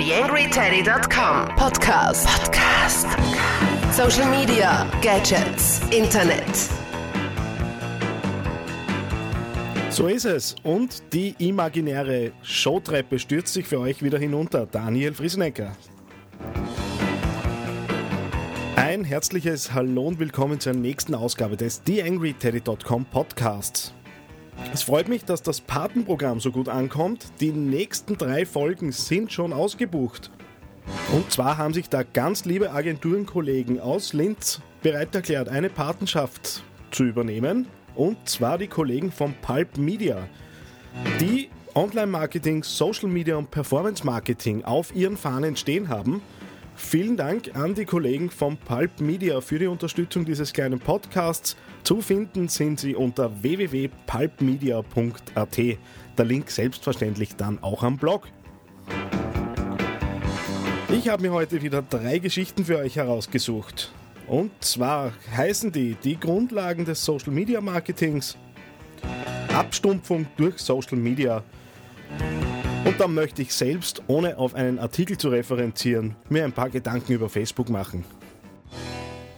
TheAngryTeddy.com 0.00 1.56
Podcast. 1.56 2.26
Podcast. 2.26 3.06
Social 3.94 4.30
Media, 4.30 4.90
Gadgets, 5.02 5.82
Internet. 5.90 6.46
So 9.90 10.06
ist 10.06 10.24
es. 10.24 10.56
Und 10.62 11.02
die 11.12 11.34
imaginäre 11.36 12.32
Showtreppe 12.42 13.18
stürzt 13.18 13.52
sich 13.52 13.66
für 13.66 13.78
euch 13.78 14.02
wieder 14.02 14.18
hinunter. 14.18 14.64
Daniel 14.64 15.12
Friesenecker. 15.12 15.76
Ein 18.76 19.04
herzliches 19.04 19.74
Hallo 19.74 20.06
und 20.06 20.18
willkommen 20.18 20.60
zur 20.60 20.72
nächsten 20.72 21.14
Ausgabe 21.14 21.58
des 21.58 21.82
TheAngryTeddy.com 21.82 23.04
Podcasts. 23.04 23.92
Es 24.72 24.82
freut 24.82 25.08
mich, 25.08 25.24
dass 25.24 25.42
das 25.42 25.60
Patenprogramm 25.60 26.40
so 26.40 26.52
gut 26.52 26.68
ankommt. 26.68 27.26
Die 27.40 27.50
nächsten 27.50 28.16
drei 28.16 28.46
Folgen 28.46 28.92
sind 28.92 29.32
schon 29.32 29.52
ausgebucht. 29.52 30.30
Und 31.12 31.30
zwar 31.30 31.58
haben 31.58 31.74
sich 31.74 31.88
da 31.88 32.02
ganz 32.02 32.44
liebe 32.44 32.70
Agenturenkollegen 32.70 33.80
aus 33.80 34.12
Linz 34.12 34.60
bereit 34.82 35.14
erklärt, 35.14 35.48
eine 35.48 35.70
Patenschaft 35.70 36.62
zu 36.90 37.04
übernehmen. 37.04 37.66
Und 37.94 38.28
zwar 38.28 38.58
die 38.58 38.68
Kollegen 38.68 39.10
von 39.10 39.34
Pulp 39.42 39.76
Media, 39.76 40.28
die 41.20 41.48
Online-Marketing, 41.74 42.62
Social 42.62 43.08
Media 43.08 43.36
und 43.36 43.50
Performance-Marketing 43.50 44.64
auf 44.64 44.94
ihren 44.94 45.16
Fahnen 45.16 45.56
stehen 45.56 45.88
haben– 45.88 46.22
Vielen 46.82 47.16
Dank 47.16 47.54
an 47.54 47.76
die 47.76 47.84
Kollegen 47.84 48.30
von 48.30 48.56
Pulp 48.56 49.00
Media 49.00 49.40
für 49.40 49.60
die 49.60 49.68
Unterstützung 49.68 50.24
dieses 50.24 50.52
kleinen 50.52 50.80
Podcasts. 50.80 51.56
Zu 51.84 52.00
finden 52.00 52.48
sind 52.48 52.80
sie 52.80 52.96
unter 52.96 53.30
www.pulpmedia.at. 53.42 55.58
Der 56.18 56.24
Link 56.24 56.50
selbstverständlich 56.50 57.36
dann 57.36 57.62
auch 57.62 57.84
am 57.84 57.96
Blog. 57.96 58.26
Ich 60.88 61.08
habe 61.08 61.22
mir 61.22 61.32
heute 61.32 61.62
wieder 61.62 61.82
drei 61.82 62.18
Geschichten 62.18 62.64
für 62.64 62.78
euch 62.78 62.96
herausgesucht. 62.96 63.92
Und 64.26 64.50
zwar 64.60 65.12
heißen 65.36 65.70
die 65.70 65.96
die 66.02 66.18
Grundlagen 66.18 66.86
des 66.86 67.04
Social 67.04 67.32
Media 67.32 67.60
Marketings, 67.60 68.36
Abstumpfung 69.54 70.26
durch 70.36 70.58
Social 70.58 70.98
Media 70.98 71.44
und 72.90 73.00
dann 73.00 73.14
möchte 73.14 73.40
ich 73.40 73.54
selbst, 73.54 74.02
ohne 74.08 74.36
auf 74.36 74.56
einen 74.56 74.80
Artikel 74.80 75.16
zu 75.16 75.28
referenzieren, 75.28 76.16
mir 76.28 76.42
ein 76.42 76.50
paar 76.50 76.70
Gedanken 76.70 77.12
über 77.12 77.28
Facebook 77.28 77.68
machen. 77.68 78.04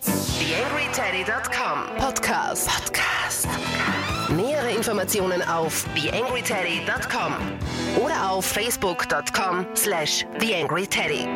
TheAngryTeddy.com 0.00 1.97
Podcast. 1.98 2.67
Podcast. 2.67 3.48
Nähere 4.34 4.70
Informationen 4.75 5.42
auf 5.42 5.86
TheAngryTeddy.com 5.94 7.34
oder 8.03 8.31
auf 8.31 8.47
Facebook.com 8.47 9.66
slash 9.77 10.25
TheAngryTeddy. 10.39 11.27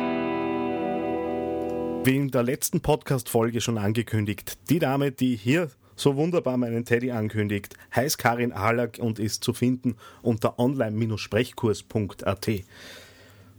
Wie 2.03 2.15
in 2.15 2.31
der 2.31 2.41
letzten 2.41 2.81
Podcast-Folge 2.81 3.61
schon 3.61 3.77
angekündigt, 3.77 4.57
die 4.71 4.79
Dame, 4.79 5.11
die 5.11 5.35
hier 5.35 5.69
so 5.97 6.15
wunderbar 6.15 6.55
meinen 6.57 6.85
Teddy 6.85 7.11
ankündigt, 7.11 7.75
heißt 7.93 8.17
Karin 8.17 8.53
Ahlak 8.53 8.99
und 8.99 9.19
ist 9.19 9.43
zu 9.43 9.53
finden 9.53 9.97
unter 10.21 10.57
online-sprechkurs.at. 10.59 12.49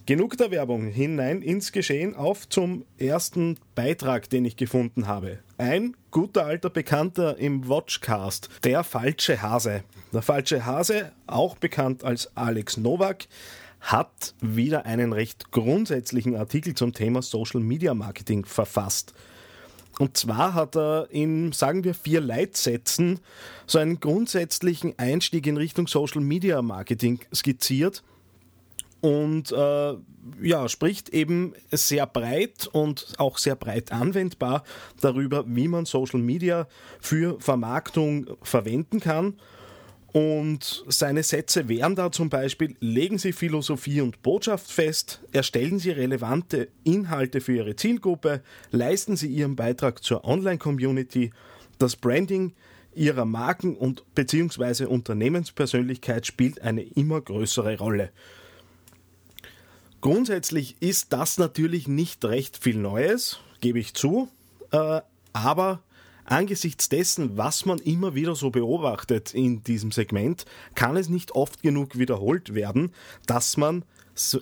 Genug 0.06 0.38
der 0.38 0.50
Werbung, 0.50 0.86
hinein 0.86 1.42
ins 1.42 1.70
Geschehen, 1.70 2.14
auf 2.16 2.48
zum 2.48 2.86
ersten 2.96 3.58
Beitrag, 3.74 4.30
den 4.30 4.46
ich 4.46 4.56
gefunden 4.56 5.06
habe. 5.06 5.40
Ein 5.58 5.98
guter 6.10 6.46
alter 6.46 6.70
Bekannter 6.70 7.36
im 7.36 7.68
Watchcast, 7.68 8.48
der 8.64 8.84
falsche 8.84 9.42
Hase. 9.42 9.84
Der 10.14 10.22
falsche 10.22 10.64
Hase, 10.64 11.12
auch 11.26 11.58
bekannt 11.58 12.04
als 12.04 12.34
Alex 12.38 12.78
Nowak, 12.78 13.26
hat 13.80 14.34
wieder 14.40 14.86
einen 14.86 15.12
recht 15.12 15.50
grundsätzlichen 15.50 16.36
Artikel 16.36 16.72
zum 16.72 16.94
Thema 16.94 17.20
Social 17.20 17.60
Media 17.60 17.92
Marketing 17.92 18.46
verfasst. 18.46 19.12
Und 19.98 20.16
zwar 20.16 20.54
hat 20.54 20.76
er 20.76 21.08
in, 21.10 21.52
sagen 21.52 21.84
wir, 21.84 21.92
vier 21.92 22.20
Leitsätzen 22.20 23.20
so 23.66 23.78
einen 23.78 24.00
grundsätzlichen 24.00 24.94
Einstieg 24.96 25.46
in 25.46 25.56
Richtung 25.56 25.88
Social 25.88 26.20
Media 26.20 26.62
Marketing 26.62 27.20
skizziert. 27.34 28.02
Und 29.00 29.52
äh, 29.52 29.94
ja, 30.42 30.68
spricht 30.68 31.10
eben 31.10 31.54
sehr 31.70 32.06
breit 32.06 32.68
und 32.72 33.14
auch 33.18 33.38
sehr 33.38 33.54
breit 33.54 33.92
anwendbar 33.92 34.64
darüber, 35.00 35.44
wie 35.46 35.68
man 35.68 35.84
Social 35.84 36.20
Media 36.20 36.66
für 37.00 37.40
Vermarktung 37.40 38.26
verwenden 38.42 39.00
kann 39.00 39.34
und 40.12 40.84
seine 40.88 41.22
Sätze 41.22 41.68
wären 41.68 41.94
da 41.94 42.10
zum 42.10 42.30
Beispiel, 42.30 42.76
legen 42.80 43.18
Sie 43.18 43.32
Philosophie 43.32 44.00
und 44.00 44.22
Botschaft 44.22 44.70
fest, 44.70 45.20
erstellen 45.32 45.78
Sie 45.78 45.90
relevante 45.90 46.68
Inhalte 46.82 47.40
für 47.42 47.56
Ihre 47.56 47.76
Zielgruppe, 47.76 48.42
leisten 48.70 49.16
Sie 49.16 49.28
Ihren 49.28 49.54
Beitrag 49.54 50.02
zur 50.02 50.24
Online-Community, 50.24 51.30
das 51.78 51.96
Branding 51.96 52.54
Ihrer 52.94 53.26
Marken- 53.26 53.76
und 53.76 54.02
bzw. 54.14 54.86
Unternehmenspersönlichkeit 54.86 56.26
spielt 56.26 56.62
eine 56.62 56.82
immer 56.82 57.20
größere 57.20 57.78
Rolle. 57.78 58.10
Grundsätzlich 60.00 60.76
ist 60.80 61.12
das 61.12 61.38
natürlich 61.38 61.86
nicht 61.86 62.24
recht 62.24 62.56
viel 62.56 62.78
Neues, 62.78 63.40
gebe 63.60 63.78
ich 63.78 63.94
zu, 63.94 64.28
äh, 64.70 65.00
aber 65.32 65.82
Angesichts 66.28 66.88
dessen, 66.88 67.36
was 67.36 67.64
man 67.64 67.78
immer 67.78 68.14
wieder 68.14 68.34
so 68.34 68.50
beobachtet 68.50 69.34
in 69.34 69.62
diesem 69.62 69.92
Segment, 69.92 70.44
kann 70.74 70.96
es 70.96 71.08
nicht 71.08 71.32
oft 71.32 71.62
genug 71.62 71.98
wiederholt 71.98 72.54
werden, 72.54 72.92
dass 73.26 73.56
man 73.56 73.84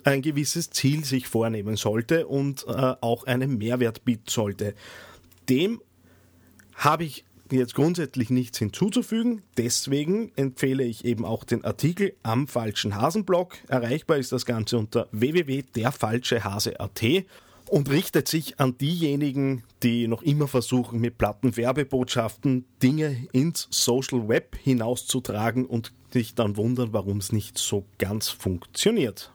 ein 0.03 0.21
gewisses 0.21 0.69
Ziel 0.69 1.05
sich 1.05 1.27
vornehmen 1.27 1.77
sollte 1.77 2.27
und 2.27 2.65
äh, 2.67 2.95
auch 3.01 3.25
einen 3.25 3.57
Mehrwert 3.57 4.05
bieten 4.05 4.27
sollte. 4.27 4.73
Dem 5.49 5.81
habe 6.75 7.05
ich 7.05 7.25
jetzt 7.51 7.75
grundsätzlich 7.75 8.29
nichts 8.29 8.59
hinzuzufügen. 8.59 9.41
Deswegen 9.57 10.31
empfehle 10.35 10.83
ich 10.83 11.05
eben 11.05 11.25
auch 11.25 11.43
den 11.43 11.63
Artikel 11.63 12.15
am 12.23 12.47
falschen 12.47 12.95
Hasenblog. 12.95 13.57
Erreichbar 13.67 14.17
ist 14.17 14.31
das 14.31 14.45
Ganze 14.45 14.77
unter 14.77 15.07
www.derfalschehase.at 15.11 17.25
und 17.69 17.89
richtet 17.89 18.27
sich 18.27 18.59
an 18.59 18.77
diejenigen, 18.77 19.63
die 19.83 20.07
noch 20.07 20.21
immer 20.21 20.47
versuchen, 20.47 20.99
mit 20.99 21.17
platten 21.17 21.57
Werbebotschaften 21.57 22.65
Dinge 22.81 23.27
ins 23.31 23.67
Social 23.71 24.27
Web 24.27 24.57
hinauszutragen 24.63 25.65
und 25.65 25.91
sich 26.11 26.35
dann 26.35 26.57
wundern, 26.57 26.93
warum 26.93 27.17
es 27.17 27.31
nicht 27.31 27.57
so 27.57 27.85
ganz 27.97 28.29
funktioniert. 28.29 29.31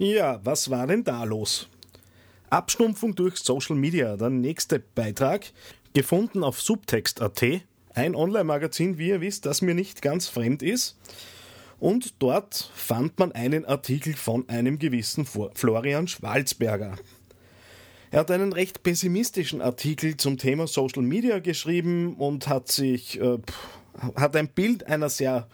Ja, 0.00 0.40
was 0.44 0.70
war 0.70 0.86
denn 0.86 1.02
da 1.02 1.24
los? 1.24 1.68
Abstumpfung 2.50 3.14
durch 3.14 3.36
Social 3.36 3.76
Media, 3.76 4.16
der 4.16 4.30
nächste 4.30 4.78
Beitrag, 4.78 5.52
gefunden 5.94 6.44
auf 6.44 6.60
subtext.at, 6.60 7.42
ein 7.94 8.14
Online-Magazin, 8.14 8.98
wie 8.98 9.08
ihr 9.08 9.20
wisst, 9.20 9.46
das 9.46 9.62
mir 9.62 9.74
nicht 9.74 10.02
ganz 10.02 10.28
fremd 10.28 10.62
ist. 10.62 10.96
Und 11.80 12.14
dort 12.20 12.70
fand 12.74 13.18
man 13.18 13.32
einen 13.32 13.64
Artikel 13.64 14.14
von 14.14 14.48
einem 14.48 14.78
gewissen 14.78 15.26
Florian 15.26 16.08
Schwalzberger. 16.08 16.96
Er 18.10 18.20
hat 18.20 18.30
einen 18.30 18.52
recht 18.52 18.82
pessimistischen 18.82 19.60
Artikel 19.60 20.16
zum 20.16 20.38
Thema 20.38 20.66
Social 20.66 21.02
Media 21.02 21.40
geschrieben 21.40 22.14
und 22.16 22.48
hat 22.48 22.68
sich 22.68 23.20
äh, 23.20 23.38
hat 24.16 24.34
ein 24.36 24.48
Bild 24.48 24.86
einer 24.86 25.08
sehr 25.08 25.48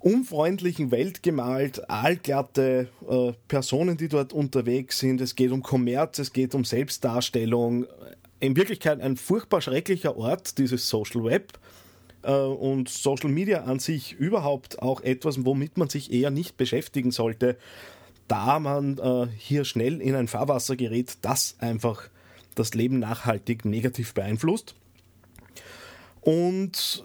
unfreundlichen 0.00 0.90
Welt 0.90 1.22
gemalt, 1.22 1.88
allglatte 1.88 2.88
äh, 3.08 3.32
Personen, 3.48 3.96
die 3.96 4.08
dort 4.08 4.32
unterwegs 4.32 4.98
sind. 4.98 5.20
Es 5.20 5.36
geht 5.36 5.52
um 5.52 5.62
Kommerz, 5.62 6.18
es 6.18 6.32
geht 6.32 6.54
um 6.54 6.64
Selbstdarstellung. 6.64 7.86
In 8.40 8.56
Wirklichkeit 8.56 9.00
ein 9.00 9.16
furchtbar 9.16 9.60
schrecklicher 9.60 10.16
Ort, 10.16 10.58
dieses 10.58 10.88
Social 10.88 11.24
Web. 11.24 11.58
Äh, 12.22 12.32
und 12.32 12.88
Social 12.88 13.30
Media 13.30 13.64
an 13.64 13.78
sich 13.78 14.12
überhaupt 14.12 14.80
auch 14.82 15.02
etwas, 15.02 15.44
womit 15.44 15.76
man 15.76 15.88
sich 15.88 16.12
eher 16.12 16.30
nicht 16.30 16.56
beschäftigen 16.56 17.10
sollte, 17.10 17.56
da 18.28 18.58
man 18.58 18.98
äh, 18.98 19.26
hier 19.36 19.64
schnell 19.64 20.00
in 20.00 20.14
ein 20.14 20.28
Fahrwasser 20.28 20.76
gerät, 20.76 21.18
das 21.22 21.56
einfach 21.58 22.08
das 22.54 22.74
Leben 22.74 22.98
nachhaltig 22.98 23.64
negativ 23.64 24.14
beeinflusst. 24.14 24.74
Und 26.20 27.04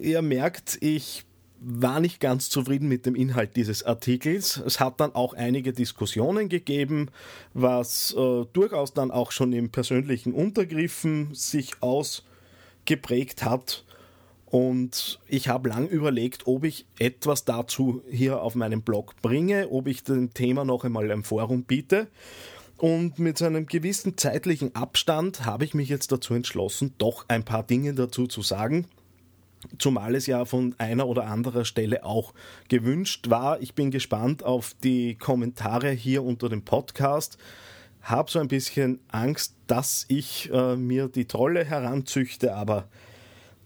ihr 0.00 0.22
merkt, 0.22 0.78
ich 0.80 1.24
war 1.66 2.00
nicht 2.00 2.20
ganz 2.20 2.50
zufrieden 2.50 2.88
mit 2.88 3.06
dem 3.06 3.14
Inhalt 3.14 3.56
dieses 3.56 3.82
Artikels. 3.82 4.60
Es 4.64 4.80
hat 4.80 5.00
dann 5.00 5.14
auch 5.14 5.32
einige 5.32 5.72
Diskussionen 5.72 6.48
gegeben, 6.48 7.10
was 7.54 8.14
äh, 8.16 8.44
durchaus 8.52 8.92
dann 8.92 9.10
auch 9.10 9.32
schon 9.32 9.52
im 9.52 9.70
persönlichen 9.70 10.32
Untergriffen 10.32 11.34
sich 11.34 11.72
ausgeprägt 11.80 13.44
hat. 13.44 13.84
Und 14.46 15.18
ich 15.26 15.48
habe 15.48 15.70
lang 15.70 15.88
überlegt, 15.88 16.46
ob 16.46 16.64
ich 16.64 16.86
etwas 16.98 17.44
dazu 17.44 18.02
hier 18.08 18.42
auf 18.42 18.54
meinem 18.54 18.82
Blog 18.82 19.14
bringe, 19.20 19.68
ob 19.70 19.88
ich 19.88 20.04
dem 20.04 20.32
Thema 20.32 20.64
noch 20.64 20.84
einmal 20.84 21.10
ein 21.10 21.24
Forum 21.24 21.64
biete. 21.64 22.08
Und 22.76 23.18
mit 23.18 23.40
einem 23.40 23.66
gewissen 23.66 24.16
zeitlichen 24.18 24.74
Abstand 24.74 25.44
habe 25.44 25.64
ich 25.64 25.74
mich 25.74 25.88
jetzt 25.88 26.12
dazu 26.12 26.34
entschlossen, 26.34 26.94
doch 26.98 27.24
ein 27.28 27.44
paar 27.44 27.62
Dinge 27.62 27.94
dazu 27.94 28.26
zu 28.26 28.42
sagen. 28.42 28.86
Zumal 29.78 30.14
es 30.14 30.26
ja 30.26 30.44
von 30.44 30.74
einer 30.78 31.06
oder 31.06 31.26
anderer 31.26 31.64
Stelle 31.64 32.04
auch 32.04 32.34
gewünscht 32.68 33.30
war. 33.30 33.60
Ich 33.60 33.74
bin 33.74 33.90
gespannt 33.90 34.42
auf 34.42 34.74
die 34.82 35.14
Kommentare 35.16 35.90
hier 35.90 36.22
unter 36.22 36.48
dem 36.48 36.64
Podcast. 36.64 37.38
Habe 38.02 38.30
so 38.30 38.38
ein 38.38 38.48
bisschen 38.48 39.00
Angst, 39.08 39.54
dass 39.66 40.04
ich 40.08 40.50
äh, 40.52 40.76
mir 40.76 41.08
die 41.08 41.26
Trolle 41.26 41.64
heranzüchte, 41.64 42.54
aber 42.54 42.88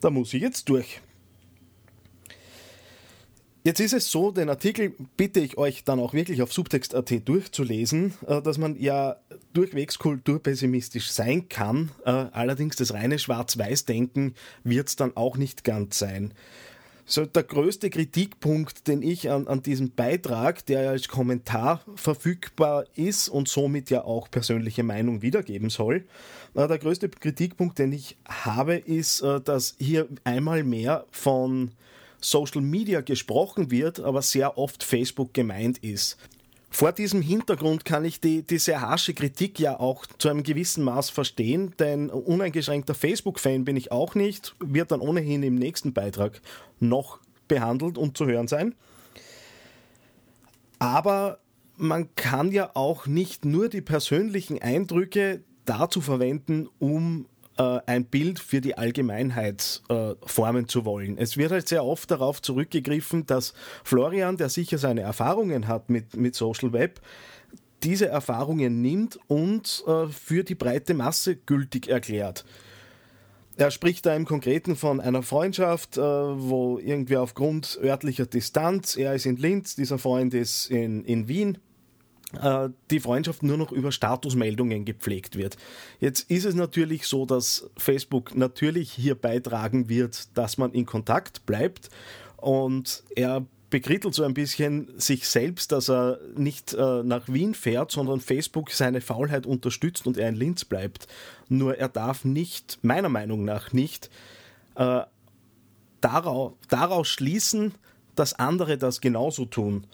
da 0.01 0.11
muss 0.11 0.33
ich 0.33 0.43
jetzt 0.43 0.69
durch. 0.69 1.01
Jetzt 3.69 3.81
ist 3.81 3.93
es 3.93 4.11
so, 4.11 4.31
den 4.31 4.49
Artikel 4.49 4.95
bitte 5.19 5.41
ich 5.41 5.59
euch 5.59 5.85
dann 5.85 6.01
auch 6.01 6.15
wirklich 6.15 6.41
auf 6.41 6.55
subtext.at 6.55 7.29
durchzulesen, 7.29 8.15
äh, 8.27 8.41
dass 8.41 8.57
man 8.57 8.81
ja 8.81 9.17
durchwegs 9.53 9.99
kulturpessimistisch 9.99 11.11
sein 11.11 11.51
kann. 11.51 11.91
Äh, 12.07 12.13
allerdings 12.33 12.77
das 12.77 12.95
reine 12.95 13.19
Schwarz-Weiß-Denken 13.19 14.35
wird 14.65 14.89
es 14.89 14.97
dann 14.97 15.15
auch 15.19 15.37
nicht 15.37 15.65
ganz 15.65 15.99
sein. 15.99 16.33
So, 17.05 17.27
der 17.27 17.43
größte 17.43 17.91
Kritikpunkt, 17.91 18.89
den 18.89 19.03
ich 19.03 19.29
an, 19.29 19.47
an 19.47 19.61
diesem 19.61 19.91
Beitrag, 19.91 20.65
der 20.65 20.85
ja 20.85 20.91
als 20.93 21.09
Kommentar 21.09 21.83
verfügbar 21.95 22.87
ist 22.95 23.29
und 23.29 23.49
somit 23.49 23.91
ja 23.91 24.03
auch 24.03 24.31
persönliche 24.31 24.83
Meinung 24.83 25.21
wiedergeben 25.21 25.69
soll, 25.69 26.07
äh, 26.55 26.67
der 26.67 26.79
größte 26.79 27.11
Kritikpunkt, 27.11 27.79
den 27.79 27.93
ich 27.93 28.17
habe, 28.27 28.77
ist, 28.77 29.23
dass 29.23 29.75
hier 29.79 30.09
einmal 30.25 30.65
mehr 30.65 31.05
von 31.11 31.73
Social 32.21 32.61
Media 32.61 33.01
gesprochen 33.01 33.71
wird, 33.71 34.01
aber 34.01 34.23
sehr 34.23 34.59
oft 34.59 34.83
Facebook 34.83 35.35
gemeint 35.35 35.79
ist. 35.79 36.17
Vor 36.71 36.93
diesem 36.93 37.23
Hintergrund 37.23 37.85
kann 37.85 38.05
ich 38.05 38.21
die, 38.21 38.43
die 38.43 38.59
sehr 38.59 38.83
harsche 38.83 39.15
Kritik 39.15 39.59
ja 39.59 39.81
auch 39.81 40.05
zu 40.19 40.29
einem 40.29 40.43
gewissen 40.43 40.85
Maß 40.85 41.09
verstehen, 41.09 41.75
denn 41.79 42.11
uneingeschränkter 42.11 42.95
Facebook-Fan 42.95 43.65
bin 43.65 43.77
ich 43.77 43.91
auch 43.91 44.15
nicht, 44.15 44.55
wird 44.61 44.91
dann 44.91 45.01
ohnehin 45.01 45.43
im 45.43 45.55
nächsten 45.55 45.95
Beitrag 45.95 46.43
noch 46.79 47.21
behandelt 47.49 47.97
und 47.97 48.19
zu 48.19 48.27
hören 48.27 48.49
sein. 48.49 48.75
Aber 50.79 51.39
man 51.77 52.15
kann 52.17 52.53
ja 52.53 52.71
auch 52.75 53.07
nicht 53.07 53.45
nur 53.45 53.69
die 53.69 53.81
persönlichen 53.81 54.61
Eindrücke 54.61 55.43
dazu 55.65 56.01
verwenden, 56.01 56.69
um 56.79 57.27
äh, 57.59 57.81
ein 57.87 58.05
Bild 58.07 58.39
für 58.39 58.61
die 58.61 58.79
Allgemeinheit 58.79 59.83
äh, 59.89 60.15
formen 60.25 60.69
zu 60.69 60.85
wollen. 60.85 61.19
Es 61.19 61.37
wird 61.37 61.53
halt 61.53 61.69
sehr 61.69 61.85
oft 61.85 62.11
darauf 62.11 62.41
zurückgegriffen, 62.41 63.27
dass 63.27 63.53
Florian, 63.85 64.37
der 64.37 64.49
sicher 64.49 64.79
seine 64.79 65.03
Erfahrungen 65.03 65.69
hat 65.69 65.91
mit, 65.91 66.17
mit 66.17 66.35
Social 66.35 66.73
Web, 66.73 67.01
diese 67.83 68.09
Erfahrungen 68.09 68.81
nimmt 68.81 69.19
und 69.29 69.85
äh, 69.87 70.07
für 70.07 70.45
die 70.45 70.55
breite 70.55 70.95
Masse 70.95 71.37
gültig 71.37 71.89
erklärt. 71.89 72.45
Er 73.57 73.73
spricht 73.73 74.07
da 74.07 74.15
im 74.15 74.25
Konkreten 74.25 74.77
von 74.77 75.01
einer 75.01 75.25
Freundschaft, 75.25 75.97
äh, 75.97 76.01
wo 76.01 76.79
irgendwie 76.79 77.17
aufgrund 77.17 77.79
örtlicher 77.83 78.27
Distanz, 78.27 78.97
er 78.97 79.15
ist 79.15 79.27
in 79.27 79.37
Linz, 79.37 79.75
dieser 79.75 79.99
Freund 79.99 80.33
ist 80.33 80.71
in, 80.71 81.05
in 81.05 81.27
Wien, 81.27 81.57
äh, 81.57 81.68
die 82.91 83.01
Freundschaft 83.01 83.43
nur 83.43 83.57
noch 83.57 83.73
über 83.73 83.91
Statusmeldungen 83.91 84.85
gepflegt 84.85 85.37
wird. 85.37 85.57
Jetzt 85.99 86.31
ist 86.31 86.45
es 86.45 86.55
natürlich 86.55 87.07
so, 87.07 87.25
dass 87.25 87.71
Facebook 87.79 88.37
natürlich 88.37 88.93
hier 88.93 89.15
beitragen 89.15 89.89
wird, 89.89 90.37
dass 90.37 90.59
man 90.59 90.73
in 90.73 90.85
Kontakt 90.85 91.47
bleibt 91.47 91.89
und 92.37 93.03
er 93.17 93.47
bekrittelt 93.71 94.15
so 94.15 94.25
ein 94.25 94.35
bisschen 94.35 94.89
sich 94.99 95.29
selbst, 95.29 95.73
dass 95.73 95.91
er 95.91 96.19
nicht 96.37 96.75
äh, 96.75 97.03
nach 97.03 97.29
Wien 97.29 97.55
fährt, 97.55 97.91
sondern 97.91 98.21
Facebook 98.21 98.71
seine 98.71 99.01
Faulheit 99.01 99.47
unterstützt 99.47 100.07
und 100.07 100.17
er 100.17 100.29
in 100.29 100.37
Linz 100.37 100.65
bleibt. 100.65 101.07
Nur 101.49 101.77
er 101.77 101.89
darf 101.89 102.25
nicht, 102.25 102.79
meiner 102.83 103.09
Meinung 103.11 103.45
nach 103.45 103.73
nicht, 103.73 104.11
äh, 104.77 105.03
daraus, 106.01 106.53
daraus 106.69 107.09
schließen, 107.09 107.75
dass 108.15 108.35
andere 108.35 108.79
das 108.79 109.01
genauso 109.01 109.45
tun. 109.45 109.87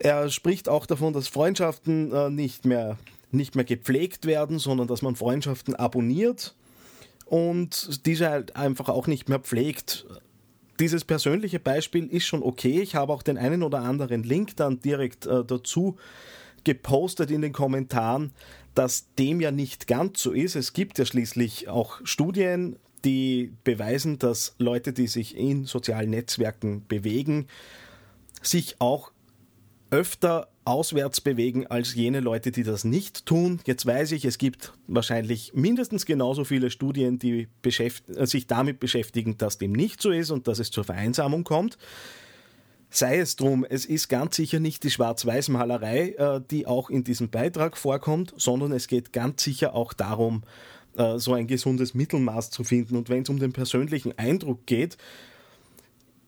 Er 0.00 0.30
spricht 0.30 0.68
auch 0.68 0.86
davon, 0.86 1.12
dass 1.12 1.28
Freundschaften 1.28 2.10
äh, 2.12 2.30
nicht, 2.30 2.64
mehr, 2.64 2.98
nicht 3.30 3.54
mehr 3.54 3.66
gepflegt 3.66 4.24
werden, 4.24 4.58
sondern 4.58 4.88
dass 4.88 5.02
man 5.02 5.14
Freundschaften 5.14 5.76
abonniert 5.76 6.56
und 7.26 8.06
diese 8.06 8.30
halt 8.30 8.56
einfach 8.56 8.88
auch 8.88 9.06
nicht 9.06 9.28
mehr 9.28 9.38
pflegt. 9.38 10.06
Dieses 10.80 11.04
persönliche 11.04 11.60
Beispiel 11.60 12.06
ist 12.06 12.24
schon 12.24 12.42
okay. 12.42 12.80
Ich 12.80 12.94
habe 12.94 13.12
auch 13.12 13.22
den 13.22 13.36
einen 13.36 13.62
oder 13.62 13.82
anderen 13.82 14.22
Link 14.22 14.56
dann 14.56 14.80
direkt 14.80 15.26
äh, 15.26 15.44
dazu 15.44 15.96
gepostet 16.64 17.30
in 17.30 17.42
den 17.42 17.52
Kommentaren, 17.52 18.32
dass 18.74 19.14
dem 19.16 19.40
ja 19.40 19.50
nicht 19.50 19.86
ganz 19.86 20.22
so 20.22 20.32
ist. 20.32 20.56
Es 20.56 20.72
gibt 20.72 20.98
ja 20.98 21.04
schließlich 21.04 21.68
auch 21.68 22.00
Studien, 22.04 22.76
die 23.04 23.52
beweisen, 23.64 24.18
dass 24.18 24.54
Leute, 24.56 24.94
die 24.94 25.08
sich 25.08 25.36
in 25.36 25.66
sozialen 25.66 26.10
Netzwerken 26.10 26.86
bewegen, 26.86 27.48
sich 28.42 28.76
auch 28.78 29.12
öfter 29.90 30.48
auswärts 30.64 31.20
bewegen 31.20 31.66
als 31.66 31.94
jene 31.94 32.20
Leute, 32.20 32.52
die 32.52 32.62
das 32.62 32.84
nicht 32.84 33.26
tun. 33.26 33.60
Jetzt 33.66 33.86
weiß 33.86 34.12
ich, 34.12 34.24
es 34.24 34.38
gibt 34.38 34.72
wahrscheinlich 34.86 35.52
mindestens 35.54 36.06
genauso 36.06 36.44
viele 36.44 36.70
Studien, 36.70 37.18
die 37.18 37.48
äh, 37.64 38.26
sich 38.26 38.46
damit 38.46 38.78
beschäftigen, 38.78 39.36
dass 39.38 39.58
dem 39.58 39.72
nicht 39.72 40.00
so 40.00 40.10
ist 40.10 40.30
und 40.30 40.46
dass 40.48 40.58
es 40.58 40.70
zur 40.70 40.84
Vereinsamung 40.84 41.44
kommt. 41.44 41.76
Sei 42.92 43.18
es 43.18 43.36
drum, 43.36 43.64
es 43.68 43.84
ist 43.84 44.08
ganz 44.08 44.36
sicher 44.36 44.58
nicht 44.58 44.82
die 44.82 44.90
Schwarz-Weiß-Malerei, 44.90 46.10
äh, 46.10 46.40
die 46.50 46.66
auch 46.66 46.90
in 46.90 47.04
diesem 47.04 47.30
Beitrag 47.30 47.76
vorkommt, 47.76 48.34
sondern 48.36 48.72
es 48.72 48.86
geht 48.86 49.12
ganz 49.12 49.42
sicher 49.42 49.74
auch 49.74 49.92
darum, 49.92 50.42
äh, 50.96 51.18
so 51.18 51.34
ein 51.34 51.46
gesundes 51.46 51.94
Mittelmaß 51.94 52.50
zu 52.50 52.64
finden. 52.64 52.96
Und 52.96 53.08
wenn 53.08 53.22
es 53.22 53.28
um 53.28 53.38
den 53.38 53.52
persönlichen 53.52 54.16
Eindruck 54.18 54.66
geht, 54.66 54.96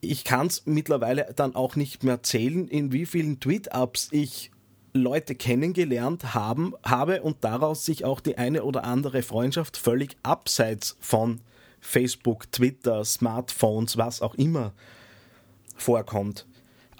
ich 0.02 0.24
kann 0.24 0.48
es 0.48 0.66
mittlerweile 0.66 1.32
dann 1.34 1.54
auch 1.54 1.76
nicht 1.76 2.02
mehr 2.02 2.22
zählen, 2.22 2.68
in 2.68 2.92
wie 2.92 3.06
vielen 3.06 3.40
Tweet-Ups 3.40 4.08
ich 4.10 4.50
Leute 4.92 5.34
kennengelernt 5.34 6.34
haben, 6.34 6.74
habe 6.82 7.22
und 7.22 7.38
daraus 7.44 7.86
sich 7.86 8.04
auch 8.04 8.20
die 8.20 8.36
eine 8.36 8.64
oder 8.64 8.84
andere 8.84 9.22
Freundschaft 9.22 9.76
völlig 9.76 10.16
abseits 10.22 10.96
von 11.00 11.40
Facebook, 11.80 12.50
Twitter, 12.52 13.04
Smartphones, 13.04 13.96
was 13.96 14.20
auch 14.20 14.34
immer 14.34 14.72
vorkommt. 15.76 16.46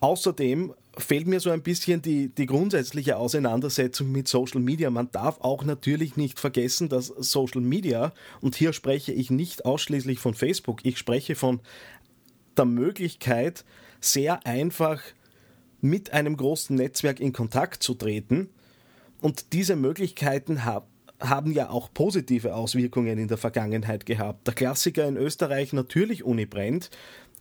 Außerdem 0.00 0.72
fehlt 0.96 1.26
mir 1.26 1.40
so 1.40 1.50
ein 1.50 1.62
bisschen 1.62 2.02
die, 2.02 2.28
die 2.28 2.46
grundsätzliche 2.46 3.16
Auseinandersetzung 3.16 4.12
mit 4.12 4.28
Social 4.28 4.60
Media. 4.60 4.90
Man 4.90 5.10
darf 5.10 5.40
auch 5.40 5.64
natürlich 5.64 6.16
nicht 6.16 6.38
vergessen, 6.38 6.88
dass 6.88 7.06
Social 7.06 7.62
Media, 7.62 8.12
und 8.40 8.54
hier 8.54 8.72
spreche 8.72 9.12
ich 9.12 9.30
nicht 9.30 9.64
ausschließlich 9.64 10.18
von 10.18 10.34
Facebook, 10.34 10.84
ich 10.84 10.98
spreche 10.98 11.34
von 11.34 11.60
der 12.56 12.64
Möglichkeit, 12.64 13.64
sehr 14.00 14.46
einfach 14.46 15.02
mit 15.80 16.12
einem 16.12 16.36
großen 16.36 16.76
Netzwerk 16.76 17.20
in 17.20 17.32
Kontakt 17.32 17.82
zu 17.82 17.94
treten. 17.94 18.48
Und 19.20 19.52
diese 19.52 19.76
Möglichkeiten 19.76 20.64
hab, 20.64 20.88
haben 21.20 21.52
ja 21.52 21.70
auch 21.70 21.92
positive 21.92 22.54
Auswirkungen 22.54 23.18
in 23.18 23.28
der 23.28 23.38
Vergangenheit 23.38 24.06
gehabt. 24.06 24.46
Der 24.46 24.54
Klassiker 24.54 25.06
in 25.06 25.16
Österreich 25.16 25.72
natürlich 25.72 26.24
Uni. 26.24 26.48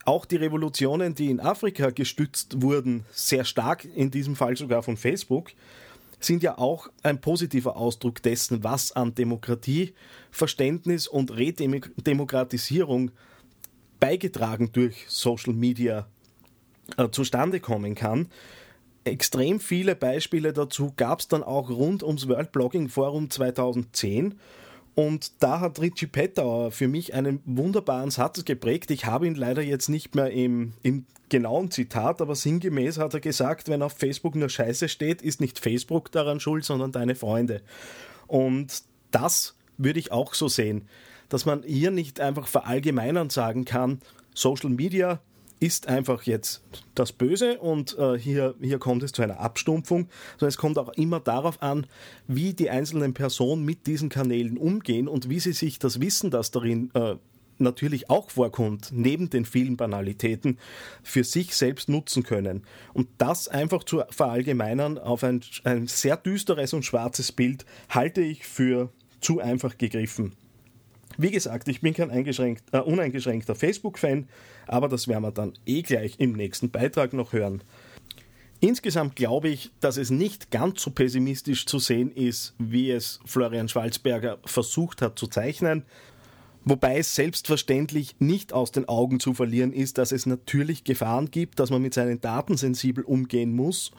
Auch 0.06 0.26
die 0.26 0.36
Revolutionen, 0.36 1.14
die 1.14 1.30
in 1.30 1.40
Afrika 1.40 1.92
gestützt 1.92 2.62
wurden, 2.62 3.06
sehr 3.12 3.46
stark, 3.46 3.86
in 3.86 4.10
diesem 4.10 4.36
Fall 4.36 4.58
sogar 4.58 4.82
von 4.82 4.98
Facebook, 4.98 5.52
sind 6.20 6.44
ja 6.44 6.58
auch 6.58 6.88
ein 7.04 7.22
positiver 7.22 7.78
Ausdruck 7.78 8.22
dessen, 8.22 8.64
was 8.64 8.92
an 8.92 9.16
Demokratie, 9.16 9.94
Verständnis 10.32 11.08
und 11.08 11.36
Redemokratisierung 11.36 13.12
beigetragen 14.02 14.74
durch 14.74 15.06
Social 15.08 15.54
Media 15.54 16.08
äh, 16.98 17.10
zustande 17.12 17.62
kommen 17.62 17.96
kann. 17.96 18.28
Extrem 19.06 19.62
viele 19.62 19.96
Beispiele 19.96 20.52
dazu 20.52 20.92
gab 20.98 21.22
es 21.22 21.30
dann 21.30 21.44
auch 21.44 21.70
rund 21.70 22.04
ums 22.04 22.28
World 22.28 22.52
Blogging 22.52 22.90
Forum 22.90 23.30
2010. 23.30 24.36
Und 24.94 25.42
da 25.42 25.62
hat 25.62 25.80
Richie 25.80 26.08
Pettauer 26.08 26.72
für 26.72 26.90
mich 26.90 27.14
einen 27.14 27.40
wunderbaren 27.46 28.12
Satz 28.12 28.44
geprägt. 28.44 28.92
Ich 28.92 29.06
habe 29.06 29.26
ihn 29.26 29.36
leider 29.36 29.62
jetzt 29.62 29.88
nicht 29.88 30.16
mehr 30.16 30.32
im, 30.32 30.74
im 30.84 31.06
genauen 31.30 31.72
Zitat, 31.72 32.22
aber 32.22 32.36
sinngemäß 32.36 32.98
hat 32.98 33.14
er 33.14 33.22
gesagt, 33.22 33.70
wenn 33.70 33.82
auf 33.82 33.94
Facebook 33.94 34.36
nur 34.36 34.50
Scheiße 34.50 34.90
steht, 34.90 35.22
ist 35.22 35.40
nicht 35.40 35.60
Facebook 35.60 36.12
daran 36.12 36.42
schuld, 36.42 36.66
sondern 36.66 36.92
deine 36.92 37.16
Freunde. 37.16 37.62
Und 38.28 38.84
das 39.12 39.56
würde 39.78 40.00
ich 40.00 40.12
auch 40.12 40.34
so 40.34 40.50
sehen 40.50 40.88
dass 41.32 41.46
man 41.46 41.64
hier 41.64 41.92
nicht 41.92 42.20
einfach 42.20 42.46
verallgemeinern 42.46 43.30
sagen 43.30 43.66
kann, 43.66 44.00
Social 44.36 44.70
Media 44.70 45.22
ist 45.62 45.88
einfach 45.88 46.24
jetzt 46.24 46.62
das 46.94 47.14
Böse 47.14 47.60
und 47.60 47.98
äh, 47.98 48.18
hier, 48.18 48.56
hier 48.60 48.80
kommt 48.80 49.04
es 49.04 49.14
zu 49.14 49.22
einer 49.22 49.40
Abstumpfung, 49.40 50.10
sondern 50.34 50.50
es 50.50 50.58
kommt 50.58 50.78
auch 50.78 50.90
immer 50.90 51.20
darauf 51.20 51.62
an, 51.62 51.88
wie 52.28 52.54
die 52.54 52.70
einzelnen 52.70 53.14
Personen 53.14 53.64
mit 53.64 53.88
diesen 53.88 54.10
Kanälen 54.10 54.58
umgehen 54.58 55.08
und 55.08 55.30
wie 55.30 55.40
sie 55.40 55.54
sich 55.54 55.80
das 55.80 56.02
Wissen, 56.02 56.32
das 56.32 56.52
darin 56.52 56.90
äh, 56.96 57.16
natürlich 57.60 58.10
auch 58.10 58.30
vorkommt, 58.30 58.90
neben 58.92 59.30
den 59.30 59.46
vielen 59.46 59.78
Banalitäten, 59.78 60.58
für 61.04 61.24
sich 61.24 61.56
selbst 61.56 61.88
nutzen 61.88 62.24
können. 62.24 62.64
Und 62.94 63.08
das 63.20 63.48
einfach 63.48 63.84
zu 63.86 64.02
verallgemeinern 64.10 64.98
auf 64.98 65.24
ein, 65.24 65.42
ein 65.64 65.88
sehr 65.88 66.18
düsteres 66.18 66.74
und 66.74 66.84
schwarzes 66.84 67.32
Bild 67.32 67.66
halte 67.88 68.22
ich 68.22 68.46
für 68.46 68.90
zu 69.22 69.40
einfach 69.40 69.78
gegriffen. 69.78 70.34
Wie 71.18 71.32
gesagt, 71.32 71.68
ich 71.68 71.82
bin 71.82 71.94
kein 71.94 72.10
äh, 72.10 72.80
uneingeschränkter 72.80 73.56
Facebook-Fan, 73.56 74.28
aber 74.68 74.88
das 74.88 75.08
werden 75.08 75.24
wir 75.24 75.32
dann 75.32 75.54
eh 75.66 75.82
gleich 75.82 76.16
im 76.20 76.34
nächsten 76.34 76.70
Beitrag 76.70 77.14
noch 77.14 77.34
hören. 77.34 77.64
Insgesamt 78.60 79.16
glaube 79.16 79.50
ich, 79.50 79.72
dass 79.80 79.98
es 79.98 80.12
nicht 80.12 80.52
ganz 80.52 80.84
so 80.84 80.92
pessimistisch 80.92 81.66
zu 81.66 81.80
sehen 81.80 82.12
ist, 82.12 82.54
wie 82.60 82.92
es 82.92 83.20
Florian 83.26 83.68
Schwalzberger 83.68 84.38
versucht 84.46 85.02
hat 85.02 85.18
zu 85.18 85.26
zeichnen. 85.28 85.84
Wobei 86.64 87.00
es 87.00 87.16
selbstverständlich 87.16 88.18
nicht 88.20 88.54
aus 88.54 88.72
den 88.72 88.88
Augen 88.88 89.20
zu 89.20 89.34
verlieren 89.34 89.74
ist, 89.74 89.98
dass 89.98 90.12
es 90.12 90.28
natürlich 90.28 90.84
Gefahren 90.84 91.32
gibt, 91.32 91.60
dass 91.60 91.72
man 91.72 91.82
mit 91.82 91.96
seinen 91.96 92.22
Daten 92.22 92.56
sensibel 92.56 93.04
umgehen 93.04 93.56
muss 93.56 93.92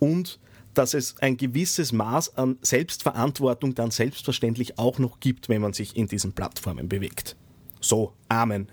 und 0.00 0.40
dass 0.74 0.94
es 0.94 1.18
ein 1.18 1.36
gewisses 1.36 1.92
Maß 1.92 2.36
an 2.36 2.58
Selbstverantwortung 2.62 3.74
dann 3.74 3.90
selbstverständlich 3.90 4.78
auch 4.78 4.98
noch 4.98 5.20
gibt, 5.20 5.48
wenn 5.48 5.60
man 5.60 5.72
sich 5.72 5.96
in 5.96 6.06
diesen 6.06 6.32
Plattformen 6.32 6.88
bewegt. 6.88 7.36
So, 7.80 8.12
Amen 8.28 8.68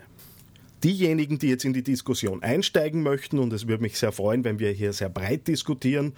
diejenigen, 0.85 1.39
die 1.39 1.49
jetzt 1.49 1.65
in 1.65 1.73
die 1.73 1.81
Diskussion 1.81 2.43
einsteigen 2.43 3.01
möchten, 3.01 3.39
und 3.39 3.51
es 3.51 3.67
würde 3.67 3.81
mich 3.81 3.97
sehr 3.97 4.11
freuen, 4.11 4.43
wenn 4.43 4.59
wir 4.59 4.71
hier 4.71 4.93
sehr 4.93 5.09
breit 5.09 5.47
diskutieren, 5.47 6.13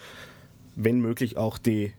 wenn 0.75 0.99
möglich 0.99 1.37
auch 1.37 1.57
die 1.57 1.93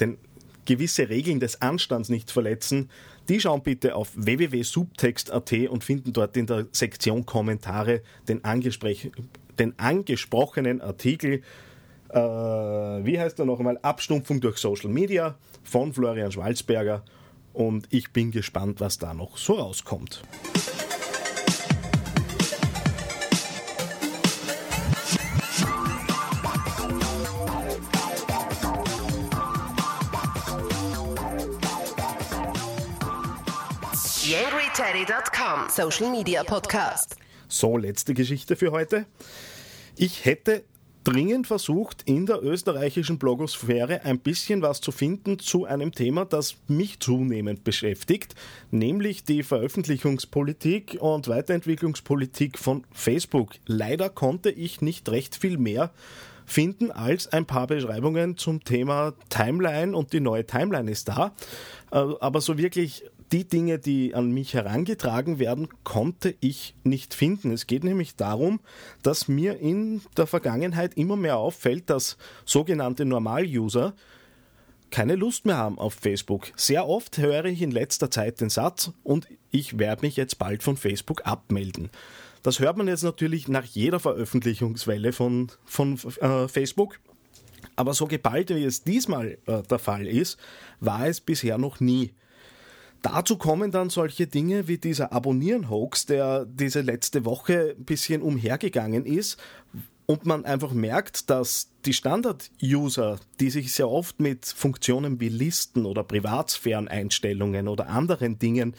den 0.00 0.18
gewisse 0.64 1.08
Regeln 1.08 1.40
des 1.40 1.62
Anstands 1.62 2.08
nicht 2.08 2.30
verletzen, 2.30 2.90
die 3.28 3.40
schauen 3.40 3.62
bitte 3.62 3.94
auf 3.94 4.10
www.subtext.at 4.14 5.52
und 5.68 5.84
finden 5.84 6.12
dort 6.12 6.36
in 6.36 6.46
der 6.46 6.66
Sektion 6.72 7.24
Kommentare 7.24 8.02
den, 8.28 8.42
den 9.58 9.78
angesprochenen 9.78 10.80
Artikel, 10.80 11.42
äh, 12.10 12.18
wie 12.18 13.18
heißt 13.18 13.38
er 13.38 13.44
noch 13.44 13.58
einmal, 13.58 13.78
Abstumpfung 13.82 14.40
durch 14.40 14.58
Social 14.58 14.90
Media 14.90 15.36
von 15.62 15.92
Florian 15.92 16.32
Schwalzberger 16.32 17.04
und 17.52 17.86
ich 17.90 18.12
bin 18.12 18.30
gespannt, 18.30 18.80
was 18.80 18.98
da 18.98 19.14
noch 19.14 19.36
so 19.36 19.54
rauskommt. 19.54 20.22
Social 35.78 36.10
Media 36.10 36.42
Podcast. 36.42 37.16
So, 37.46 37.76
letzte 37.76 38.14
Geschichte 38.14 38.56
für 38.56 38.72
heute. 38.72 39.06
Ich 39.94 40.24
hätte 40.24 40.64
dringend 41.08 41.46
versucht, 41.46 42.02
in 42.04 42.26
der 42.26 42.42
österreichischen 42.42 43.18
Blogosphäre 43.18 44.04
ein 44.04 44.18
bisschen 44.18 44.60
was 44.60 44.82
zu 44.82 44.92
finden 44.92 45.38
zu 45.38 45.64
einem 45.64 45.92
Thema, 45.92 46.26
das 46.26 46.56
mich 46.66 47.00
zunehmend 47.00 47.64
beschäftigt, 47.64 48.34
nämlich 48.70 49.24
die 49.24 49.42
Veröffentlichungspolitik 49.42 50.98
und 51.00 51.26
Weiterentwicklungspolitik 51.28 52.58
von 52.58 52.84
Facebook. 52.92 53.54
Leider 53.64 54.10
konnte 54.10 54.50
ich 54.50 54.82
nicht 54.82 55.08
recht 55.08 55.34
viel 55.34 55.56
mehr 55.56 55.92
finden 56.44 56.90
als 56.90 57.26
ein 57.32 57.46
paar 57.46 57.68
Beschreibungen 57.68 58.36
zum 58.36 58.62
Thema 58.62 59.14
Timeline 59.30 59.96
und 59.96 60.12
die 60.12 60.20
neue 60.20 60.44
Timeline 60.44 60.90
ist 60.90 61.08
da. 61.08 61.32
Äh, 61.90 62.04
aber 62.20 62.42
so 62.42 62.58
wirklich 62.58 63.04
die 63.32 63.46
Dinge, 63.46 63.78
die 63.78 64.14
an 64.14 64.30
mich 64.30 64.54
herangetragen 64.54 65.38
werden, 65.38 65.68
konnte 65.84 66.34
ich 66.40 66.74
nicht 66.84 67.14
finden. 67.14 67.50
Es 67.50 67.66
geht 67.66 67.84
nämlich 67.84 68.16
darum, 68.16 68.60
dass 69.02 69.28
mir 69.28 69.58
in 69.58 70.02
der 70.16 70.26
Vergangenheit 70.26 70.96
immer 70.96 71.16
mehr 71.16 71.36
auffällt, 71.36 71.90
dass 71.90 72.16
sogenannte 72.44 73.04
Normal-User 73.04 73.94
keine 74.90 75.16
Lust 75.16 75.44
mehr 75.44 75.58
haben 75.58 75.78
auf 75.78 75.94
Facebook. 75.94 76.48
Sehr 76.56 76.88
oft 76.88 77.18
höre 77.18 77.44
ich 77.46 77.60
in 77.60 77.70
letzter 77.70 78.10
Zeit 78.10 78.40
den 78.40 78.48
Satz 78.48 78.92
und 79.02 79.28
ich 79.50 79.78
werde 79.78 80.06
mich 80.06 80.16
jetzt 80.16 80.38
bald 80.38 80.62
von 80.62 80.76
Facebook 80.76 81.26
abmelden. 81.26 81.90
Das 82.42 82.60
hört 82.60 82.76
man 82.76 82.88
jetzt 82.88 83.02
natürlich 83.02 83.48
nach 83.48 83.64
jeder 83.64 84.00
Veröffentlichungswelle 84.00 85.12
von, 85.12 85.48
von 85.64 85.98
äh, 86.20 86.48
Facebook. 86.48 86.98
Aber 87.76 87.94
so 87.94 88.06
geballt 88.06 88.50
wie 88.50 88.64
es 88.64 88.82
diesmal 88.82 89.38
äh, 89.46 89.62
der 89.62 89.78
Fall 89.78 90.06
ist, 90.06 90.38
war 90.80 91.06
es 91.06 91.20
bisher 91.20 91.58
noch 91.58 91.80
nie. 91.80 92.12
Dazu 93.02 93.36
kommen 93.36 93.70
dann 93.70 93.90
solche 93.90 94.26
Dinge 94.26 94.66
wie 94.66 94.78
dieser 94.78 95.12
Abonnieren-Hoax, 95.12 96.06
der 96.06 96.46
diese 96.46 96.80
letzte 96.80 97.24
Woche 97.24 97.76
ein 97.78 97.84
bisschen 97.84 98.22
umhergegangen 98.22 99.06
ist 99.06 99.38
und 100.10 100.24
man 100.24 100.46
einfach 100.46 100.72
merkt, 100.72 101.28
dass 101.28 101.68
die 101.84 101.92
Standard-User, 101.92 103.20
die 103.40 103.50
sich 103.50 103.74
sehr 103.74 103.90
oft 103.90 104.20
mit 104.20 104.46
Funktionen 104.46 105.20
wie 105.20 105.28
Listen 105.28 105.84
oder 105.84 106.02
Privatsphären-Einstellungen 106.02 107.68
oder 107.68 107.88
anderen 107.88 108.38
Dingen, 108.38 108.74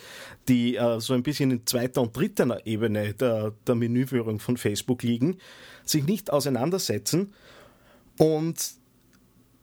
die 0.48 0.76
äh, 0.76 1.00
so 1.00 1.14
ein 1.14 1.22
bisschen 1.22 1.52
in 1.52 1.68
zweiter 1.68 2.02
und 2.02 2.18
dritter 2.18 2.66
Ebene 2.66 3.14
der, 3.14 3.54
der 3.68 3.76
Menüführung 3.76 4.40
von 4.40 4.58
Facebook 4.58 5.04
liegen, 5.04 5.38
sich 5.86 6.04
nicht 6.04 6.34
auseinandersetzen 6.34 7.34
und 8.18 8.72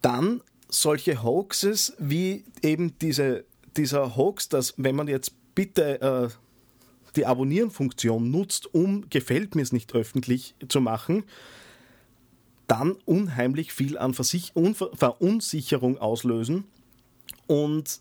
dann 0.02 0.42
solche 0.68 1.24
Hoaxes 1.24 1.94
wie 1.98 2.44
eben 2.62 2.96
diese 3.00 3.44
dieser 3.76 4.16
Hoax, 4.16 4.48
dass 4.48 4.74
wenn 4.76 4.96
man 4.96 5.08
jetzt 5.08 5.34
bitte 5.54 6.00
äh, 6.00 6.28
die 7.16 7.26
Abonnieren-Funktion 7.26 8.30
nutzt, 8.30 8.72
um 8.74 9.08
gefällt 9.08 9.54
mir 9.54 9.62
es 9.62 9.72
nicht 9.72 9.94
öffentlich 9.94 10.54
zu 10.68 10.80
machen, 10.80 11.24
dann 12.66 12.92
unheimlich 13.04 13.72
viel 13.72 13.96
an 13.96 14.14
Versich 14.14 14.52
Verunsicherung 14.94 15.98
auslösen 15.98 16.64
und 17.46 18.00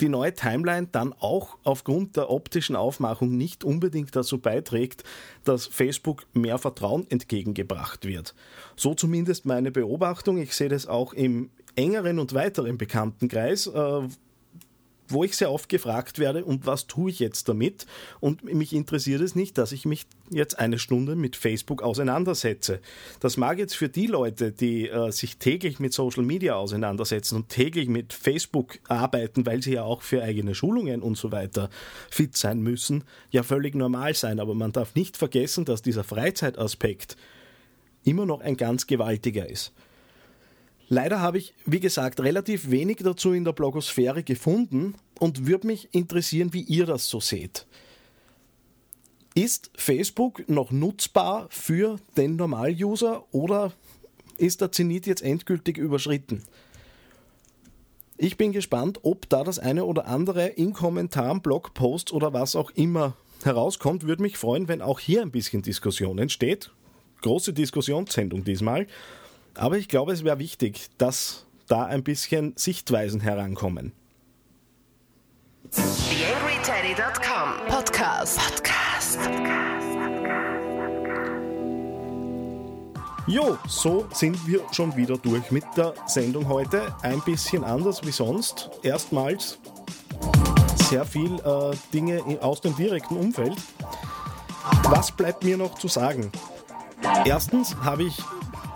die 0.00 0.08
neue 0.08 0.32
Timeline 0.32 0.88
dann 0.90 1.12
auch 1.12 1.58
aufgrund 1.62 2.16
der 2.16 2.30
optischen 2.30 2.74
Aufmachung 2.74 3.36
nicht 3.36 3.64
unbedingt 3.64 4.16
dazu 4.16 4.38
beiträgt, 4.38 5.04
dass 5.44 5.66
Facebook 5.66 6.26
mehr 6.32 6.58
Vertrauen 6.58 7.06
entgegengebracht 7.10 8.06
wird. 8.06 8.34
So 8.76 8.94
zumindest 8.94 9.44
meine 9.44 9.70
Beobachtung. 9.70 10.38
Ich 10.38 10.54
sehe 10.54 10.68
das 10.70 10.86
auch 10.86 11.12
im 11.12 11.50
engeren 11.76 12.18
und 12.18 12.34
weiteren 12.34 12.78
Bekanntenkreis, 12.78 13.66
äh, 13.66 14.02
wo 15.10 15.24
ich 15.24 15.36
sehr 15.36 15.50
oft 15.50 15.68
gefragt 15.68 16.18
werde, 16.18 16.44
und 16.44 16.66
was 16.66 16.86
tue 16.86 17.10
ich 17.10 17.18
jetzt 17.18 17.48
damit? 17.48 17.86
Und 18.20 18.44
mich 18.44 18.72
interessiert 18.72 19.20
es 19.20 19.34
nicht, 19.34 19.58
dass 19.58 19.72
ich 19.72 19.84
mich 19.84 20.06
jetzt 20.30 20.58
eine 20.58 20.78
Stunde 20.78 21.16
mit 21.16 21.36
Facebook 21.36 21.82
auseinandersetze. 21.82 22.80
Das 23.18 23.36
mag 23.36 23.58
jetzt 23.58 23.74
für 23.74 23.88
die 23.88 24.06
Leute, 24.06 24.52
die 24.52 24.88
äh, 24.88 25.10
sich 25.10 25.38
täglich 25.38 25.80
mit 25.80 25.92
Social 25.92 26.22
Media 26.22 26.54
auseinandersetzen 26.54 27.36
und 27.36 27.48
täglich 27.48 27.88
mit 27.88 28.12
Facebook 28.12 28.78
arbeiten, 28.88 29.44
weil 29.46 29.62
sie 29.62 29.72
ja 29.72 29.82
auch 29.82 30.02
für 30.02 30.22
eigene 30.22 30.54
Schulungen 30.54 31.02
und 31.02 31.16
so 31.16 31.32
weiter 31.32 31.70
fit 32.10 32.36
sein 32.36 32.60
müssen, 32.60 33.04
ja 33.30 33.42
völlig 33.42 33.74
normal 33.74 34.14
sein. 34.14 34.38
Aber 34.38 34.54
man 34.54 34.72
darf 34.72 34.94
nicht 34.94 35.16
vergessen, 35.16 35.64
dass 35.64 35.82
dieser 35.82 36.04
Freizeitaspekt 36.04 37.16
immer 38.04 38.26
noch 38.26 38.40
ein 38.40 38.56
ganz 38.56 38.86
gewaltiger 38.86 39.48
ist. 39.48 39.72
Leider 40.92 41.20
habe 41.20 41.38
ich, 41.38 41.54
wie 41.66 41.78
gesagt, 41.78 42.18
relativ 42.18 42.72
wenig 42.72 42.96
dazu 42.98 43.32
in 43.32 43.44
der 43.44 43.52
Blogosphäre 43.52 44.24
gefunden 44.24 44.96
und 45.20 45.46
würde 45.46 45.68
mich 45.68 45.88
interessieren, 45.94 46.52
wie 46.52 46.62
ihr 46.62 46.84
das 46.84 47.08
so 47.08 47.20
seht. 47.20 47.64
Ist 49.36 49.70
Facebook 49.76 50.48
noch 50.48 50.72
nutzbar 50.72 51.46
für 51.48 52.00
den 52.16 52.34
Normal-User 52.34 53.24
oder 53.30 53.72
ist 54.36 54.60
der 54.62 54.72
Zenit 54.72 55.06
jetzt 55.06 55.22
endgültig 55.22 55.78
überschritten? 55.78 56.42
Ich 58.16 58.36
bin 58.36 58.50
gespannt, 58.50 58.98
ob 59.02 59.28
da 59.28 59.44
das 59.44 59.60
eine 59.60 59.84
oder 59.84 60.08
andere 60.08 60.48
in 60.48 60.72
Kommentaren, 60.72 61.40
Blogposts 61.40 62.12
oder 62.12 62.32
was 62.32 62.56
auch 62.56 62.72
immer 62.72 63.14
herauskommt. 63.44 64.08
Würde 64.08 64.22
mich 64.22 64.36
freuen, 64.36 64.66
wenn 64.66 64.82
auch 64.82 64.98
hier 64.98 65.22
ein 65.22 65.30
bisschen 65.30 65.62
Diskussion 65.62 66.18
entsteht. 66.18 66.72
Große 67.22 67.52
Diskussionssendung 67.52 68.42
diesmal. 68.42 68.88
Aber 69.54 69.76
ich 69.76 69.88
glaube, 69.88 70.12
es 70.12 70.24
wäre 70.24 70.38
wichtig, 70.38 70.88
dass 70.98 71.46
da 71.66 71.84
ein 71.84 72.02
bisschen 72.02 72.54
Sichtweisen 72.56 73.20
herankommen. 73.20 73.92
TheAngryTeddy.com 75.70 77.66
Podcast. 77.68 78.38
Podcast. 78.38 79.18
Jo, 83.26 83.56
so 83.68 84.08
sind 84.12 84.44
wir 84.48 84.60
schon 84.72 84.96
wieder 84.96 85.16
durch 85.16 85.52
mit 85.52 85.64
der 85.76 85.94
Sendung 86.06 86.48
heute. 86.48 86.92
Ein 87.02 87.20
bisschen 87.20 87.62
anders 87.62 88.04
wie 88.04 88.10
sonst. 88.10 88.70
Erstmals 88.82 89.58
sehr 90.88 91.04
viel 91.04 91.34
äh, 91.34 91.76
Dinge 91.94 92.20
aus 92.40 92.60
dem 92.60 92.74
direkten 92.74 93.16
Umfeld. 93.16 93.54
Was 94.84 95.12
bleibt 95.12 95.44
mir 95.44 95.56
noch 95.56 95.78
zu 95.78 95.86
sagen? 95.86 96.32
Erstens 97.24 97.76
habe 97.76 98.02
ich 98.02 98.18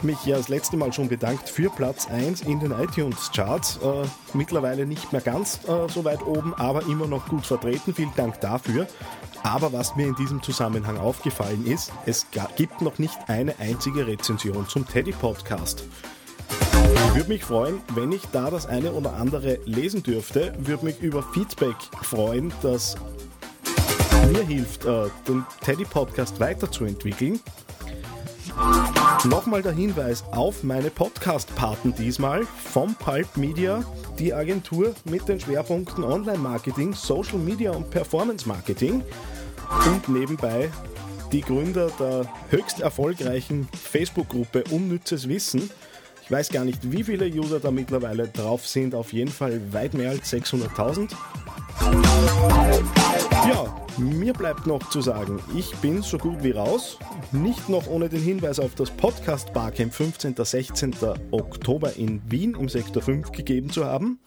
mich 0.04 0.24
ja 0.24 0.36
das 0.36 0.48
letzte 0.48 0.76
Mal 0.76 0.92
schon 0.92 1.08
bedankt 1.08 1.48
für 1.48 1.70
Platz 1.70 2.06
1 2.06 2.42
in 2.42 2.60
den 2.60 2.72
iTunes-Charts. 2.72 3.78
Äh, 3.82 4.06
mittlerweile 4.34 4.86
nicht 4.86 5.12
mehr 5.12 5.20
ganz 5.20 5.60
äh, 5.66 5.88
so 5.88 6.04
weit 6.04 6.22
oben, 6.22 6.54
aber 6.54 6.82
immer 6.86 7.06
noch 7.06 7.28
gut 7.28 7.46
vertreten. 7.46 7.94
Vielen 7.94 8.12
Dank 8.14 8.40
dafür. 8.40 8.86
Aber 9.42 9.72
was 9.72 9.96
mir 9.96 10.06
in 10.06 10.14
diesem 10.14 10.42
Zusammenhang 10.42 10.98
aufgefallen 10.98 11.66
ist, 11.66 11.92
es 12.06 12.26
gibt 12.56 12.80
noch 12.80 12.98
nicht 12.98 13.18
eine 13.26 13.58
einzige 13.58 14.06
Rezension 14.06 14.68
zum 14.68 14.86
Teddy-Podcast. 14.86 15.84
Ich 16.94 17.14
würde 17.14 17.28
mich 17.28 17.44
freuen, 17.44 17.80
wenn 17.94 18.12
ich 18.12 18.22
da 18.32 18.50
das 18.50 18.66
eine 18.66 18.92
oder 18.92 19.14
andere 19.14 19.58
lesen 19.64 20.02
dürfte. 20.02 20.54
Würde 20.58 20.84
mich 20.84 21.00
über 21.00 21.22
Feedback 21.22 21.76
freuen, 22.02 22.52
das 22.62 22.96
mir 24.32 24.42
hilft, 24.42 24.84
äh, 24.84 25.08
den 25.28 25.44
Teddy-Podcast 25.60 26.40
weiterzuentwickeln. 26.40 27.40
Nochmal 29.22 29.62
der 29.62 29.72
Hinweis 29.72 30.24
auf 30.32 30.62
meine 30.64 30.90
Podcast-Paten 30.90 31.94
diesmal 31.94 32.44
vom 32.44 32.94
Pulp 32.94 33.36
Media, 33.36 33.82
die 34.18 34.34
Agentur 34.34 34.94
mit 35.04 35.28
den 35.28 35.40
Schwerpunkten 35.40 36.04
Online-Marketing, 36.04 36.92
Social 36.92 37.38
Media 37.38 37.70
und 37.70 37.90
Performance-Marketing 37.90 39.02
und 39.86 40.08
nebenbei 40.08 40.70
die 41.32 41.40
Gründer 41.40 41.90
der 41.98 42.26
höchst 42.50 42.80
erfolgreichen 42.80 43.68
Facebook-Gruppe 43.72 44.64
Unnützes 44.70 45.28
Wissen. 45.28 45.70
Ich 46.22 46.30
weiß 46.30 46.50
gar 46.50 46.64
nicht, 46.64 46.92
wie 46.92 47.04
viele 47.04 47.26
User 47.26 47.60
da 47.60 47.70
mittlerweile 47.70 48.28
drauf 48.28 48.66
sind, 48.66 48.94
auf 48.94 49.12
jeden 49.12 49.30
Fall 49.30 49.60
weit 49.72 49.94
mehr 49.94 50.10
als 50.10 50.32
600.000. 50.32 51.10
Ja, 53.34 53.66
mir 53.98 54.32
bleibt 54.32 54.66
noch 54.66 54.88
zu 54.90 55.00
sagen, 55.00 55.40
ich 55.56 55.74
bin 55.76 56.02
so 56.02 56.18
gut 56.18 56.42
wie 56.42 56.52
raus. 56.52 56.98
Nicht 57.32 57.68
noch 57.68 57.88
ohne 57.88 58.08
den 58.08 58.22
Hinweis 58.22 58.60
auf 58.60 58.74
das 58.76 58.90
Podcast 58.90 59.52
Barcamp 59.52 59.92
15. 59.92 60.36
16. 60.38 60.94
Oktober 61.32 61.94
in 61.96 62.22
Wien 62.30 62.56
im 62.58 62.68
Sektor 62.68 63.02
5 63.02 63.32
gegeben 63.32 63.70
zu 63.70 63.84
haben. 63.84 64.20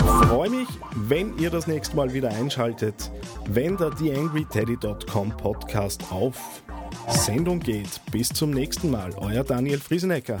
Freue 0.00 0.50
mich, 0.50 0.68
wenn 0.94 1.38
ihr 1.38 1.50
das 1.50 1.66
nächste 1.66 1.96
Mal 1.96 2.12
wieder 2.12 2.30
einschaltet, 2.30 3.10
wenn 3.48 3.76
der 3.76 3.94
TheAngryTeddy.com 3.94 5.36
Podcast 5.36 6.02
auf 6.10 6.62
Sendung 7.08 7.60
geht. 7.60 8.00
Bis 8.10 8.28
zum 8.28 8.50
nächsten 8.50 8.90
Mal, 8.90 9.12
euer 9.18 9.44
Daniel 9.44 9.78
Friesenecker. 9.78 10.40